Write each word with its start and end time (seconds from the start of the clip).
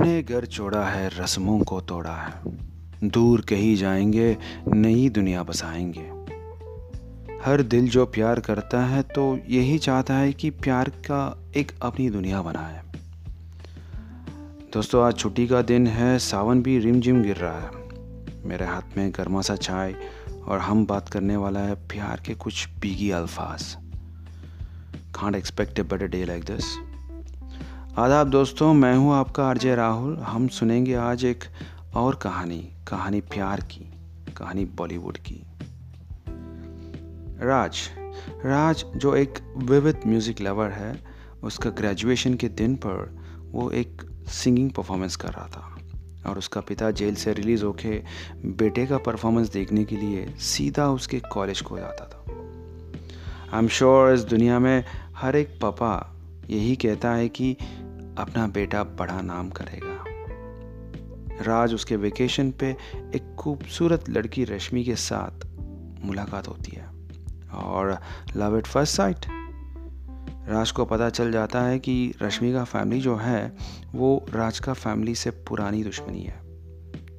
हमने 0.00 0.22
घर 0.22 0.46
छोड़ा 0.46 0.84
है, 0.84 1.08
रस्मों 1.08 1.60
को 1.60 1.80
तोड़ा 1.80 2.14
है। 2.14 2.32
दूर 3.04 3.40
कहीं 3.40 3.76
जाएँगे, 3.76 4.36
नई 4.68 5.08
दुनिया 5.08 5.42
बसाएँगे। 5.42 6.06
हर 7.44 7.62
दिल 7.62 7.88
जो 7.88 8.06
प्यार 8.06 8.40
करता 8.40 8.84
है 8.84 9.02
तो 9.02 9.38
यही 9.48 9.78
चाहता 9.78 10.14
है 10.14 10.32
कि 10.32 10.50
प्यार 10.50 10.88
का 10.88 11.42
एक 11.56 11.72
अपनी 11.82 12.10
दुनिया 12.10 12.42
बनाए। 12.42 12.82
दोस्तों, 14.72 15.04
आज 15.04 15.16
छुट्टी 15.16 15.46
का 15.46 15.62
दिन 15.62 15.86
है, 15.86 16.18
सावन 16.18 16.62
भी 16.62 16.78
रिम 16.78 17.00
जिम 17.00 17.22
गिर 17.22 17.36
रहा 17.36 17.60
है। 17.60 17.70
मेरे 18.44 18.64
हाथ 18.64 18.96
में 18.96 19.10
गर्मा 19.10 19.40
सा 19.40 19.56
चाय 19.56 19.94
और 20.46 20.58
हम 20.58 20.86
बात 20.86 21.08
करने 21.08 21.36
वाला 21.36 21.60
है 21.60 21.74
प्यार 21.74 22.22
के 22.26 22.34
कुछ 22.34 22.68
बीगी 22.80 23.10
अल्फाज। 23.10 23.76
Can't 25.14 25.36
expect 25.36 25.78
a 25.78 25.82
better 25.82 26.06
day 26.06 26.24
like 26.24 26.44
this 26.44 26.89
आदाब 27.98 28.28
दोस्तों, 28.30 28.74
मैं 28.74 28.94
हूँ 28.96 29.14
आपका 29.14 29.44
आरजे 29.44 29.74
राहुल। 29.74 30.16
हम 30.16 30.46
सुनेंगे 30.48 30.94
आज 30.94 31.24
एक 31.24 31.44
और 31.94 32.14
कहानी 32.14 32.58
कहानी 32.88 33.20
प्यार 33.20 33.60
की, 33.60 33.92
कहानी 34.36 34.64
बॉलीवुड 34.64 35.18
की। 35.18 35.42
राज 37.42 37.78
राज 38.44 38.84
जो 38.96 39.14
एक 39.16 39.38
विविध 39.56 40.00
म्यूज़िक 40.06 40.40
लवर 40.40 40.70
है, 40.70 40.94
उसका 41.42 41.70
ग्रेजुएशन 41.70 42.34
के 42.34 42.48
दिन 42.48 42.76
पर 42.76 43.18
वो 43.50 43.70
एक 43.70 44.02
सिंगिंग 44.28 44.70
परफॉर्मेंस 44.70 45.16
कर 45.16 45.28
रहा 45.28 45.46
था 45.46 46.30
और 46.30 46.38
उसका 46.38 46.60
पिता 46.60 46.90
जेल 46.90 47.14
से 47.14 47.32
रिलीज़ 47.32 47.64
होके 47.64 48.02
बेटे 48.46 48.86
का 48.86 48.98
परफॉर्मेंस 48.98 49.52
देखने 49.52 49.84
के 49.84 49.96
लिए 49.96 50.26
सीधा 50.38 50.88
उसके 50.90 51.20
कॉलेज 51.32 51.60
को 51.60 51.78
जाता 51.78 52.04
था। 52.04 52.24
आई 53.52 53.62
एम 53.62 53.68
श्योर 53.68 54.12
इस 54.12 54.20
दुनिया 54.20 54.58
में 54.58 54.84
हर 55.16 55.36
एक 55.36 55.58
पापा 55.62 56.16
यही 56.50 56.76
कहता 56.76 57.12
है 57.12 57.28
कि 57.28 57.52
अपना 58.18 58.46
बेटा 58.46 58.84
बड़ा 58.84 59.20
नाम 59.20 59.50
करेगा। 59.50 60.04
राज 61.42 61.74
उसके 61.74 61.96
वेकेशन 61.96 62.50
पे 62.50 62.76
एक 63.14 63.36
खूबसूरत 63.38 64.10
लड़की 64.10 64.44
रश्मि 64.44 64.84
के 64.84 64.96
साथ 64.96 65.46
मुलाकात 66.04 66.48
होती 66.48 66.72
है 66.72 66.90
और 67.52 67.98
love 68.36 68.58
at 68.58 68.66
first 68.66 68.96
sight 68.96 69.16
Raj 70.48 70.70
को 70.70 70.84
पता 70.84 71.10
चल 71.10 71.32
जाता 71.32 71.62
है 71.62 71.78
कि 71.78 72.14
रश्मि 72.22 72.52
का 72.52 72.64
फैमिली 72.64 73.00
जो 73.00 73.16
है, 73.16 73.56
वो 73.92 74.26
राज 74.30 74.58
का 74.58 74.72
फैमिली 74.72 75.14
से 75.14 75.30
पुरानी 75.30 75.84
दुश्मनी 75.84 76.22
है, 76.22 76.40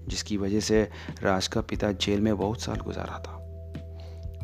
जिसकी 0.07 0.37
वजह 0.37 0.59
से 0.59 0.89
राज 1.23 1.47
का 1.47 1.61
पिता 1.61 1.91
जेल 1.91 2.21
में 2.21 2.37
बहुत 2.37 2.61
साल 2.61 2.75
गुजारा 2.75 3.19
था। 3.19 3.37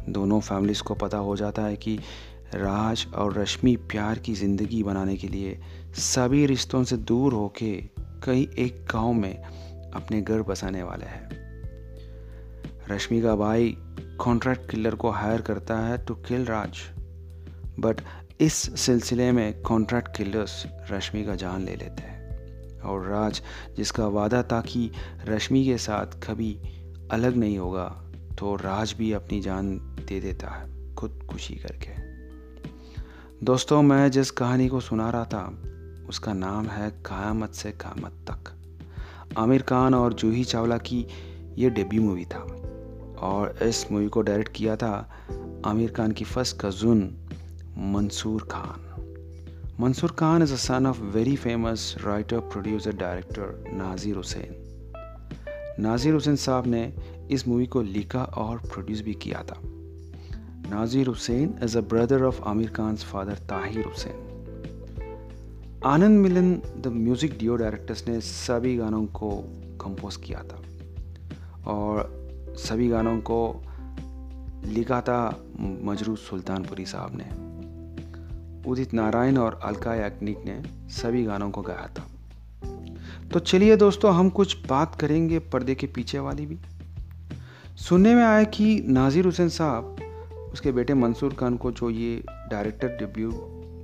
दोनों 0.10 0.40
फैमिलीज़ 0.40 0.84
को 0.84 0.94
पता 0.94 1.18
हो 1.18 1.36
जाता 1.36 1.62
है 1.62 1.76
कि 1.76 2.00
राज 2.54 3.06
और 3.16 3.38
रश्मि 3.40 3.76
प्यार 3.76 4.20
की 4.20 4.34
ज़िंदगी 4.34 4.84
बनाने 4.84 5.16
के 5.18 5.28
लिए 5.28 5.60
सभी 5.96 6.46
रिश्तों 6.46 6.84
से 6.84 6.98
दूर 6.98 7.34
होके 7.34 7.74
कई 8.24 8.48
एक 8.58 8.86
गाँव 8.94 9.14
में 9.14 9.44
अपने 9.94 10.22
घर 10.22 10.42
बसाने 10.42 10.84
वाले 10.84 11.06
हैं। 11.06 11.30
रश्मि 12.90 13.22
का 13.22 13.36
भाई 13.36 13.76
कॉन्ट्रैक्ट 14.20 14.70
किलर 14.72 14.96
को 14.96 15.10
हायर 15.10 15.42
करता 15.42 15.80
है 15.80 15.98
टू 16.06 16.16
किल 16.16 16.46
राज 16.46 16.80
बट 17.80 18.02
इस 18.42 18.54
सिलसिले 18.82 19.32
में 19.32 19.62
कॉन्ट्रैक्ट 19.62 20.18
किलर्स 20.18 20.64
रश्मि 20.92 21.24
का 21.26 21.36
जान 21.36 21.66
ले 21.66 21.76
लेते 21.76 22.04
हैं। 22.04 22.80
और 22.82 23.08
राज 23.08 23.42
जिसका 23.78 24.08
वादा 24.08 24.44
था 24.44 24.62
कि 24.62 24.90
रश्मि 25.26 25.66
के 25.66 25.78
साथ 25.78 26.20
कभी 26.24 26.54
अलग 27.12 27.36
नहीं 27.36 27.58
होगा 27.58 27.88
तो 28.40 28.56
राज 28.56 28.94
भी 28.98 29.12
अपनी 29.12 29.42
जान 29.42 29.78
दे 30.08 30.20
देता 30.20 30.48
है 30.48 30.96
खुदकुशी 30.96 31.56
करके। 31.56 31.96
दोस्तों, 33.44 33.82
मैं 33.82 34.12
जिस 34.12 34.32
कहानी 34.32 34.68
को 34.68 34.80
सुना 34.80 35.10
रहा 35.10 35.26
था, 35.26 35.60
उसका 36.10 36.34
नाम 36.34 36.68
है 36.68 36.90
क़यामत 36.92 37.52
से 37.52 37.72
क़यामत 37.72 38.12
तक। 38.30 38.54
आमिर 39.38 39.62
खान 39.62 39.94
और 39.94 40.14
जूही 40.14 40.44
चावला 40.44 40.78
की 40.78 41.08
ये 41.58 41.70
डेब्यू 41.70 42.02
मूवी 42.02 42.26
था 42.26 42.40
और 43.20 43.60
इस 43.64 43.92
मूवी 43.92 44.08
को 44.08 44.22
डायरेक्ट 44.22 44.52
किया 44.56 44.76
था 44.76 45.10
आमिर 45.66 45.92
खान 45.92 46.12
की 46.12 46.26
first 46.26 46.58
cousin 46.62 47.18
Mansoor 47.78 48.48
Khan. 48.52 49.06
Mansoor 49.80 50.12
Khan 50.12 50.44
is 50.44 50.54
a 50.54 50.58
son 50.58 50.88
of 50.88 51.02
very 51.02 51.36
famous 51.36 51.96
writer 52.06 52.40
producer 52.40 52.96
director 52.96 53.64
Nasir 53.74 54.16
Hussain. 54.16 54.64
Nasir 55.80 56.14
Hussain 56.14 56.36
साहब 56.36 56.68
ने 56.68 56.94
इस 57.32 57.48
मूवी 57.48 57.66
को 57.66 57.82
लिखा 57.82 58.24
और 58.24 58.58
प्रोड्यूस 58.58 59.02
भी 59.02 59.14
किया 59.14 59.44
था। 59.44 59.62
Nazir 60.70 61.08
Hussain 61.08 61.60
is 61.64 61.78
a 61.78 61.82
brother 61.82 62.24
of 62.24 62.42
Aamir 62.42 62.70
Khan 62.70 62.96
father 62.96 63.34
Tahir 63.34 63.86
Hussain 63.86 64.24
Anand 65.86 66.20
Milan 66.20 66.56
the 66.56 66.88
music 66.88 67.38
duo 67.40 67.56
directors 67.56 68.08
ने 68.08 68.22
सभी 68.22 68.76
गानों 68.78 69.06
को 69.06 69.30
कंपोज 69.82 70.16
किया 70.16 70.44
था। 70.44 70.62
और 71.68 72.28
सभी 72.58 72.88
गानों 72.88 73.18
को 73.18 73.64
लिखा 74.66 75.02
था 75.02 75.44
मजरू 75.60 76.16
सुल्तानपुरी 76.16 76.86
साहब 76.86 77.12
ने। 77.14 77.48
उदित 78.70 78.94
नारायण 78.94 79.38
और 79.38 79.60
अलका 79.64 79.96
याग्निक 79.96 80.38
ने 80.46 80.62
सभी 80.90 81.24
गानों 81.24 81.50
को 81.52 81.62
गाया 81.62 81.90
था। 82.00 82.08
तो 83.34 83.40
चलिए 83.40 83.76
दोस्तों, 83.78 84.14
हम 84.16 84.30
कुछ 84.30 84.68
बात 84.68 84.96
करेंगे 84.96 85.40
पर्दे 85.40 85.76
के 85.76 85.88
पीछे 85.88 86.20
वाली 86.20 86.46
भी। 86.46 86.58
सुनने 87.76 88.16
में 88.16 88.24
आया 88.24 88.44
कि 88.44 88.84
नाजिर 88.88 89.26
हुसैन 89.26 89.50
साहब 89.50 89.97
उसके 90.58 90.72
बेटे 90.72 90.94
मंसूर 90.94 91.34
खान 91.34 91.58
को 91.58 91.72
जो 91.72 91.90
ये 91.90 92.24
डायरेक्टर 92.30 92.88
डेब्यू 92.88 93.30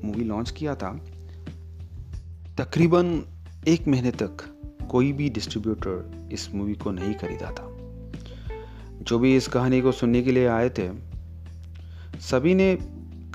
मूवी 0.04 0.24
लॉन्च 0.24 0.52
किया 0.52 0.76
था, 0.76 0.92
तकरीबन 2.58 3.24
एक 3.68 3.88
महीने 3.88 4.12
तक 4.12 4.38
कोई 4.90 5.12
भी 5.12 5.30
डिस्ट्रीब्यूटर 5.30 6.30
इस 6.32 6.54
मूवी 6.54 6.74
को 6.74 6.92
नहीं 6.92 7.14
खरीदा 7.14 7.52
था। 7.52 7.68
जो 9.02 9.20
भी 9.20 9.36
इस 9.36 9.48
कहानी 9.48 9.82
को 9.82 9.92
सुनने 9.92 10.22
के 10.22 10.32
लिए 10.32 10.48
आए 10.48 10.70
थे, 10.70 10.90
सभी 12.20 12.56
ने 12.56 12.78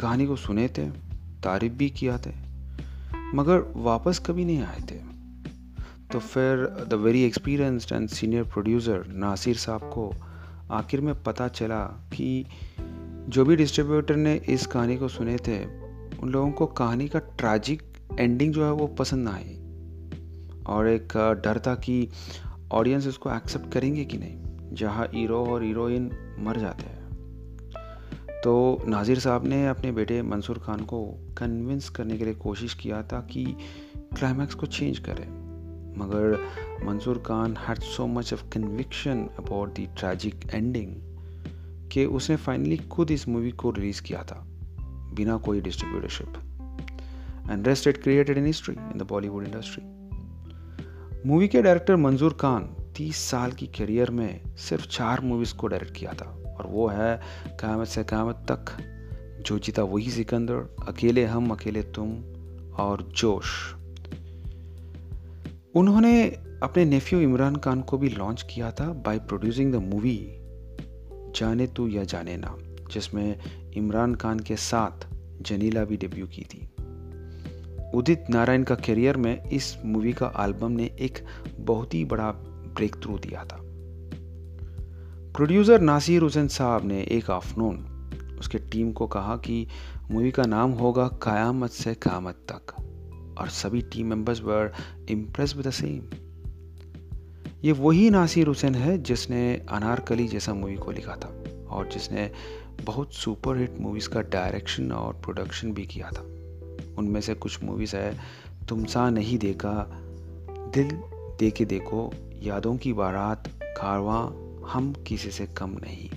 कहानी 0.01 0.27
को 0.27 0.37
सुने 0.37 0.69
थे, 0.69 0.91
तारीफ़ 1.43 1.73
भी 1.73 1.91
किया 1.91 2.19
थे, 2.19 2.33
मगर 3.35 3.73
वापस 3.77 4.19
कभी 4.19 4.45
नहीं 4.45 4.63
आए 4.63 4.81
थे। 4.91 5.01
तो 6.13 6.19
फिर 6.19 6.87
the 6.89 6.95
very 6.95 7.23
experienced 7.23 7.93
and 7.93 8.09
senior 8.09 8.43
producer 8.43 9.07
Nasir 9.07 9.57
साहब 9.57 9.81
को 9.81 10.15
आखिर 10.71 11.01
में 11.01 11.23
पता 11.23 11.49
चला 11.49 11.85
कि 11.85 12.47
जो 13.29 13.45
भी 13.45 13.57
डिस्ट्रीब्यूटर 13.57 14.17
ने 14.17 14.35
इस 14.35 14.67
कहानी 14.67 14.97
को 14.97 15.09
सुने 15.09 15.37
थे, 15.37 15.65
उन 16.19 16.29
लोगों 16.29 16.51
को 16.51 16.67
कहानी 16.67 17.09
का 17.09 17.19
ट्रैजिक 17.19 17.83
एंडिंग 18.19 18.55
जो 18.55 18.65
है 18.65 18.73
वो 18.73 18.87
पसंद 18.87 19.29
ना 19.29 19.31
आई। 19.31 19.55
और 20.67 20.89
एक 20.89 21.13
डर 21.45 21.59
था 21.59 21.75
कि 21.75 22.09
ऑडियंस 22.73 23.07
इसको 23.07 23.31
एक्सेप्ट 23.31 23.73
करेंगे 23.73 24.05
कि 24.05 24.19
नहीं, 24.19 24.37
जहाँ 24.75 25.07
हीरो 25.15 25.47
और 25.47 25.63
हीरोइन 25.63 26.11
मर 26.39 26.57
जाते 26.57 26.83
हैं। 26.83 27.09
तो 28.45 28.83
नाजिर 28.89 29.19
साहब 29.19 29.47
ने 29.47 29.67
अपने 29.69 29.93
बेटे 29.93 30.23
मंसूर 30.23 30.59
खान 30.59 30.81
को 30.81 31.07
कन्विंस 31.39 31.89
करने 31.89 32.19
के 32.19 32.25
लिए 32.25 32.35
कोशिश 32.35 32.75
किया 32.75 33.03
था 33.03 33.21
कि 33.21 33.45
क्लाइमैक्स 34.19 34.55
को 34.55 34.67
चेंज 34.67 34.99
करें। 34.99 35.29
मगर 35.99 36.47
Mansoor 36.85 37.19
Khan 37.19 37.57
had 37.57 37.79
so 37.79 38.07
much 38.07 38.33
of 38.33 38.49
conviction 38.49 39.29
about 39.39 39.81
the 39.81 39.95
tragic 39.99 40.41
ending 40.55 41.08
कि 41.93 42.05
उसने 42.07 42.37
फाइनली 42.37 42.77
खुद 42.77 43.11
इस 43.11 43.29
मूवी 43.29 43.51
को 43.51 43.71
रिलीज़ 43.71 44.03
किया 44.03 44.23
था, 44.23 44.43
बिना 45.15 45.37
कोई 45.37 45.61
distributorship 45.61 47.51
and 47.51 47.69
rest 47.69 47.87
it 47.87 48.03
created 48.03 48.39
in 48.39 48.47
history 48.47 48.75
in 48.75 48.99
the 48.99 49.07
Bollywood 49.09 49.45
industry 49.45 49.85
movie 51.27 51.49
के 51.49 51.63
डायरेक्टर 51.63 51.97
मंजूर 51.97 52.33
खान 52.33 52.75
तीस 52.97 53.17
साल 53.17 53.53
की 53.53 53.67
करियर 53.67 54.11
में 54.11 54.57
सिर्फ़ 54.59 54.87
चार 54.87 55.21
मूवीज़ 55.21 55.55
को 55.55 55.67
डायरेक्ट 55.67 55.97
किया 55.97 56.13
था, 56.13 56.29
और 56.59 56.67
वो 56.67 56.87
है 56.89 57.21
क़यामत 57.61 57.87
से 57.87 58.05
क़यामत 58.05 58.45
तक, 58.51 58.77
जो 59.47 59.59
जीता 59.59 59.83
वही 59.83 60.11
सिकंदर, 60.11 60.77
अकेले 60.89 61.25
हम, 61.25 61.51
अकेले 61.51 61.83
तुम, 61.83 62.13
और 62.75 63.03
जोश. 63.17 63.75
उन्होंने 65.75 66.29
अपने 66.63 66.85
नेफ्यू 66.85 67.21
इमरान 67.21 67.57
खान 67.57 67.81
को 67.81 67.99
भी 67.99 68.09
लॉन्च 68.09 68.43
किया 68.43 68.71
था 68.71 68.93
बाय 69.07 69.19
प्रोड्यूसिंग 69.19 69.73
द 69.73 69.77
मूवी 69.77 70.17
जाने 71.39 71.67
तू 71.67 71.87
या 71.89 72.05
जाने 72.05 72.37
ना, 72.37 72.57
जिसमें 72.93 73.39
इमरान 73.77 74.15
खान 74.15 74.41
के 74.41 74.57
साथ 74.57 75.07
जनीला 75.43 75.85
भी 75.85 75.97
डेब्यू 75.97 76.27
की 76.27 76.43
थी। 76.45 76.69
उदित 77.95 78.25
नारायण 78.31 78.63
का 78.63 78.75
करियर 78.75 79.17
में 79.17 79.43
इस 79.45 79.77
मूवी 79.85 80.13
का 80.13 80.33
एल्बम 80.41 80.73
ने 80.73 80.91
एक 81.01 81.19
बहुत 81.61 81.95
ही 81.95 82.05
बड़ा 82.05 82.31
ब्रेक 82.77 82.97
थ्रू 82.97 83.19
दिया 83.19 83.45
था। 83.45 83.59
प्रोड्यूसर 85.33 85.81
नासिर 85.81 86.23
हुसैन 86.23 86.49
साहब 86.49 86.85
ने 86.85 87.01
एक 87.11 87.31
आफ्टरनून 87.31 87.77
उसके 88.39 88.59
टीम 88.73 88.93
को 88.93 89.07
कहा 89.07 89.37
कि 89.37 89.67
मूवी 90.11 90.31
का 90.31 90.43
नाम 90.43 90.71
होगा 90.73 91.07
क़यामत 91.23 91.71
से 91.71 91.95
क़यामत 91.95 92.47
तक, 92.51 92.75
और 93.39 93.49
सभी 93.49 93.83
team 93.83 94.07
members 94.07 94.41
were 94.43 94.73
impressed 95.11 95.55
with 95.57 95.67
the 95.67 95.71
same 95.71 96.28
ये 97.65 97.73
वही 97.73 98.11
नासिर 98.11 98.47
हुसैन 98.47 98.75
है 98.75 98.99
जिसने 98.99 99.67
अनारकली 99.69 100.29
जैसा 100.29 100.55
मूवी 100.55 100.75
को 100.75 100.91
लिखा 100.91 101.17
था 101.17 101.45
और 101.69 101.89
जिसने 101.89 102.31
बहुत 102.85 103.15
सुपर 103.15 103.59
हिट 103.59 103.79
मूवीज़ 103.81 104.09
का 104.09 104.21
डायरेक्शन 104.21 104.93
और 104.93 105.15
प्रोडक्शन 105.15 105.73
भी 105.73 105.87
किया 105.87 106.11
था। 106.11 106.21
उनमें 106.99 107.21
से 107.21 107.35
कुछ 107.35 107.63
मूवीज़ 107.63 107.97
है 107.97 108.19
तुम 108.69 108.85
सा 108.85 109.11
नहीं 109.11 109.39
देखा, 109.39 109.89
दिल 110.75 110.91
दे 111.39 111.51
के 111.51 111.65
देखो, 111.65 112.13
यादों 112.43 112.77
की 112.77 112.93
बारात, 112.93 113.49
कारवां, 113.63 114.27
हम 114.69 114.93
किसी 114.93 115.31
से 115.31 115.47
कम 115.47 115.71
नहीं। 115.71 116.11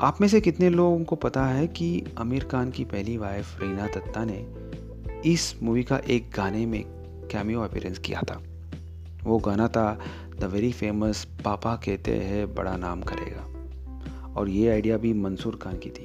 आप 0.00 0.20
में 0.20 0.28
से 0.28 0.40
कितने 0.40 0.70
लोगों 0.70 1.04
को 1.04 1.16
पता 1.16 1.46
है 1.46 1.66
कि 1.66 2.04
आमिर 2.18 2.44
खान 2.44 2.70
की 2.70 2.84
पहली 2.84 3.16
वाइफ 3.16 3.60
रीना 3.60 3.86
दत्ता 3.86 4.24
ने 4.24 4.46
इस 5.32 5.62
मूवी 5.62 5.84
का 5.84 5.98
एक 5.98 6.30
गाने 6.36 6.66
में 6.66 6.84
कैमियो 7.32 7.60
अपीयरेंस 7.60 7.98
किया 7.98 8.20
था? 8.20 8.42
वो 9.24 9.38
गाना 9.38 9.68
था, 9.68 9.98
द 10.40 10.44
वेरी 10.44 10.72
फ़ेमस 10.72 11.24
पापा 11.44 11.76
कहते 11.76 12.16
हैं, 12.16 12.54
बड़ा 12.54 12.76
नाम 12.76 13.02
करेगा। 13.02 13.48
और 14.36 14.48
ये 14.48 14.70
आइडिया 14.70 14.96
भी 14.96 15.14
मंसूर 15.14 15.56
खान 15.56 15.78
की 15.78 15.90
थी। 15.90 16.04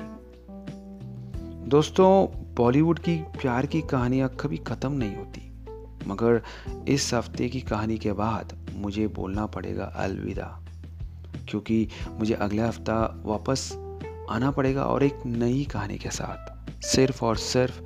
दोस्तों, 1.70 2.28
बॉलीवुड 2.56 3.00
की 3.00 3.18
प्यार 3.18 3.66
की 3.66 3.82
कहानियाँ 3.82 4.30
कभी 4.30 4.58
ख़त्म 4.58 4.92
नहीं 4.92 5.16
होती। 5.16 5.54
मगर 6.08 6.42
इस 6.88 7.14
हफ़्ते 7.14 7.50
की 7.50 7.62
कहानी 7.62 7.98
के 7.98 8.14
बाद 8.14 8.72
मुझे 8.76 9.08
बोलना 9.08 9.46
पड़ेगा 9.46 9.86
अलविदा। 9.86 10.64
क्योंकि 11.50 11.88
मुझे 12.20 12.34
अगला 12.34 12.68
हफ़्ता 12.68 13.24
वापस 13.26 13.74
आना 14.30 14.52
पड़ेगा 14.52 14.84
और 14.84 15.04
एक 15.04 15.16
नई 15.26 15.66
कहानी 15.66 15.98
के 15.98 16.10
साथ। 16.10 16.72
सिर्फ़ 16.84 17.26
और 17.26 17.38
सिर्फ़ 17.38 17.82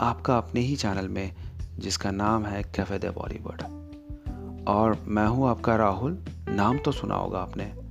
आपका 0.00 0.38
अपने 0.38 0.60
ही 0.60 0.76
चैनल 0.76 1.08
में, 1.08 1.32
जिसका 1.78 2.10
नाम 2.10 2.44
है 2.44 2.62
कैफ़े 2.62 2.98
द 2.98 3.04
बॉलीवुड। 3.04 3.85
और 4.68 5.04
मैं 5.08 5.26
हूँ 5.26 5.48
आपका 5.48 5.76
राहुल। 5.76 6.18
नाम 6.48 6.78
तो 6.78 6.92
सुना 6.92 7.14
होगा 7.14 7.38
आपने। 7.38 7.85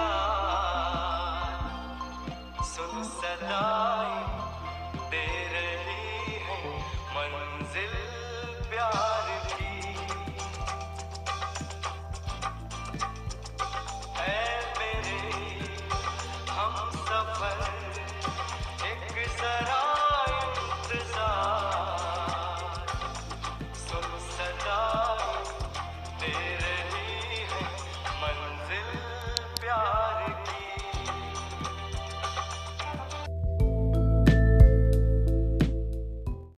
सुन 2.71 3.03
सदा 3.11 4.00